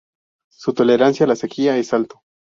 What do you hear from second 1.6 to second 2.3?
es alto.